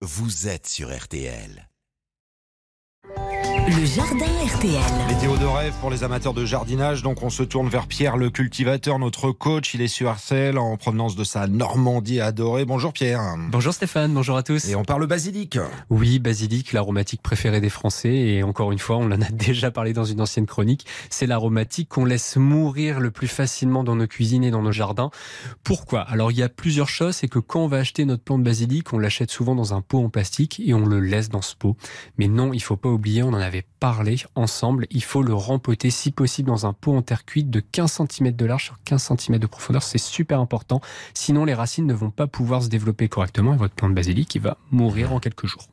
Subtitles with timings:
[0.00, 1.68] vous êtes sur RTL.
[3.68, 4.80] Le jardin RTL.
[5.08, 7.02] Météo de rêve pour les amateurs de jardinage.
[7.02, 9.74] Donc, on se tourne vers Pierre le cultivateur, notre coach.
[9.74, 12.64] Il est sur RTL en provenance de sa Normandie adorée.
[12.64, 13.20] Bonjour Pierre.
[13.50, 14.70] Bonjour Stéphane, bonjour à tous.
[14.70, 15.58] Et on parle basilic.
[15.90, 18.14] Oui, basilic, l'aromatique préférée des Français.
[18.14, 20.86] Et encore une fois, on en a déjà parlé dans une ancienne chronique.
[21.10, 25.10] C'est l'aromatique qu'on laisse mourir le plus facilement dans nos cuisines et dans nos jardins.
[25.62, 26.00] Pourquoi?
[26.00, 27.16] Alors, il y a plusieurs choses.
[27.16, 29.82] C'est que quand on va acheter notre plant de basilic, on l'achète souvent dans un
[29.82, 31.76] pot en plastique et on le laisse dans ce pot.
[32.16, 34.86] Mais non, il faut pas oublier, on en avait parlé ensemble.
[34.90, 38.32] Il faut le rempoter si possible dans un pot en terre cuite de 15 cm
[38.32, 39.82] de large sur 15 cm de profondeur.
[39.82, 40.80] C'est super important.
[41.14, 44.34] Sinon, les racines ne vont pas pouvoir se développer correctement et votre plant de basilic,
[44.34, 45.68] il va mourir en quelques jours.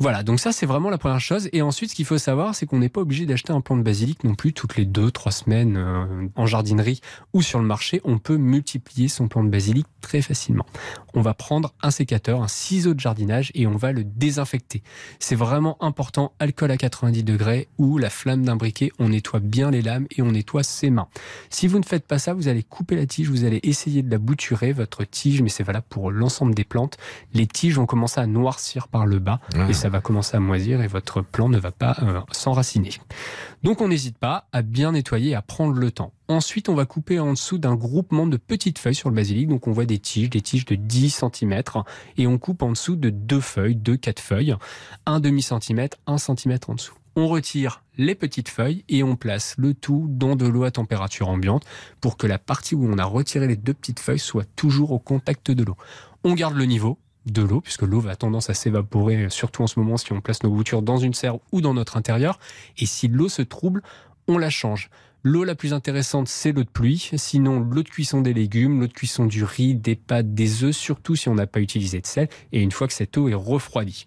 [0.00, 1.50] Voilà, donc ça c'est vraiment la première chose.
[1.52, 3.82] Et ensuite, ce qu'il faut savoir, c'est qu'on n'est pas obligé d'acheter un plant de
[3.82, 7.02] basilic non plus toutes les deux, trois semaines euh, en jardinerie
[7.34, 8.00] ou sur le marché.
[8.04, 10.64] On peut multiplier son plant de basilic très facilement.
[11.12, 14.82] On va prendre un sécateur, un ciseau de jardinage et on va le désinfecter.
[15.18, 19.70] C'est vraiment important, alcool à 90 degrés ou la flamme d'un briquet, on nettoie bien
[19.70, 21.08] les lames et on nettoie ses mains.
[21.50, 24.10] Si vous ne faites pas ça, vous allez couper la tige, vous allez essayer de
[24.10, 26.96] la bouturer, votre tige, mais c'est valable pour l'ensemble des plantes.
[27.34, 30.80] Les tiges vont commencer à noircir par le bas et ça va commencer à moisir
[30.80, 32.90] et votre plant ne va pas euh, s'enraciner.
[33.62, 36.12] Donc on n'hésite pas à bien nettoyer, à prendre le temps.
[36.28, 39.48] Ensuite, on va couper en dessous d'un groupement de petites feuilles sur le basilic.
[39.48, 41.62] Donc on voit des tiges, des tiges de 10 cm
[42.16, 44.56] et on coupe en dessous de deux feuilles, deux, quatre feuilles,
[45.06, 46.94] un demi centimètre, un centimètre en dessous.
[47.16, 51.28] On retire les petites feuilles et on place le tout dans de l'eau à température
[51.28, 51.64] ambiante
[52.00, 54.98] pour que la partie où on a retiré les deux petites feuilles soit toujours au
[54.98, 55.76] contact de l'eau.
[56.22, 59.78] On garde le niveau, de l'eau, puisque l'eau va tendance à s'évaporer, surtout en ce
[59.78, 62.38] moment si on place nos boutures dans une serre ou dans notre intérieur.
[62.78, 63.82] Et si l'eau se trouble,
[64.26, 64.90] on la change.
[65.22, 67.10] L'eau la plus intéressante, c'est l'eau de pluie.
[67.16, 70.74] Sinon, l'eau de cuisson des légumes, l'eau de cuisson du riz, des pâtes, des œufs,
[70.74, 72.30] surtout si on n'a pas utilisé de sel.
[72.52, 74.06] Et une fois que cette eau est refroidie.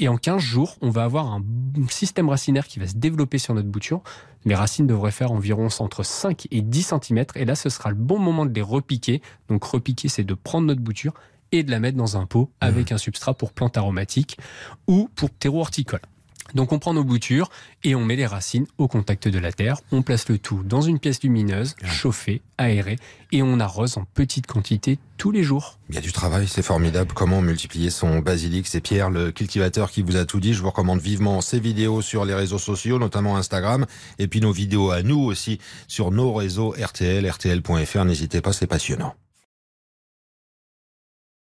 [0.00, 1.44] Et en 15 jours, on va avoir un
[1.88, 4.02] système racinaire qui va se développer sur notre bouture.
[4.44, 7.26] Les racines devraient faire environ entre 5 et 10 cm.
[7.36, 9.22] Et là, ce sera le bon moment de les repiquer.
[9.48, 11.14] Donc, repiquer, c'est de prendre notre bouture
[11.52, 14.38] et de la mettre dans un pot avec un substrat pour plantes aromatiques
[14.86, 16.00] ou pour terreau horticole.
[16.54, 17.50] Donc on prend nos boutures
[17.84, 19.78] et on met les racines au contact de la terre.
[19.92, 22.98] On place le tout dans une pièce lumineuse, chauffée, aérée,
[23.32, 25.78] et on arrose en petite quantité tous les jours.
[25.88, 27.12] Il y a du travail, c'est formidable.
[27.14, 30.54] Comment multiplier son basilic C'est Pierre, le cultivateur, qui vous a tout dit.
[30.54, 33.86] Je vous recommande vivement ces vidéos sur les réseaux sociaux, notamment Instagram,
[34.18, 38.04] et puis nos vidéos à nous aussi sur nos réseaux RTL, RTL.fr.
[38.04, 39.14] N'hésitez pas, c'est passionnant.